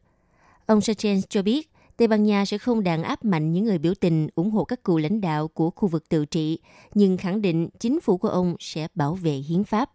Ông 0.66 0.78
Sanchez 0.78 1.21
cho 1.28 1.42
biết 1.42 1.71
Tây 1.96 2.08
Ban 2.08 2.24
Nha 2.24 2.44
sẽ 2.44 2.58
không 2.58 2.84
đàn 2.84 3.02
áp 3.02 3.24
mạnh 3.24 3.52
những 3.52 3.64
người 3.64 3.78
biểu 3.78 3.94
tình 3.94 4.28
ủng 4.34 4.50
hộ 4.50 4.64
các 4.64 4.84
cựu 4.84 4.98
lãnh 4.98 5.20
đạo 5.20 5.48
của 5.48 5.70
khu 5.70 5.88
vực 5.88 6.08
tự 6.08 6.26
trị, 6.26 6.58
nhưng 6.94 7.16
khẳng 7.16 7.42
định 7.42 7.68
chính 7.78 8.00
phủ 8.00 8.16
của 8.16 8.28
ông 8.28 8.56
sẽ 8.60 8.88
bảo 8.94 9.14
vệ 9.14 9.32
hiến 9.32 9.64
pháp. 9.64 9.90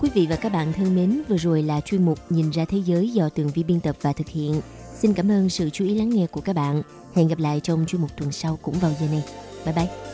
Quý 0.00 0.10
vị 0.14 0.26
và 0.30 0.36
các 0.36 0.52
bạn 0.52 0.72
thân 0.72 0.94
mến, 0.94 1.22
vừa 1.28 1.36
rồi 1.36 1.62
là 1.62 1.80
chuyên 1.80 2.04
mục 2.04 2.18
Nhìn 2.30 2.50
ra 2.50 2.64
thế 2.64 2.78
giới 2.78 3.08
do 3.08 3.28
Tường 3.28 3.50
Vi 3.54 3.62
biên 3.62 3.80
tập 3.80 3.96
và 4.02 4.12
thực 4.12 4.28
hiện. 4.28 4.60
Xin 4.94 5.14
cảm 5.14 5.30
ơn 5.30 5.48
sự 5.48 5.70
chú 5.70 5.84
ý 5.84 5.94
lắng 5.94 6.10
nghe 6.10 6.26
của 6.26 6.40
các 6.40 6.52
bạn. 6.52 6.82
Hẹn 7.14 7.28
gặp 7.28 7.38
lại 7.38 7.60
trong 7.60 7.84
chuyên 7.86 8.02
mục 8.02 8.10
tuần 8.16 8.32
sau 8.32 8.58
cũng 8.62 8.74
vào 8.74 8.92
giờ 9.00 9.06
này. 9.06 9.24
Bye 9.64 9.74
bye! 9.74 10.05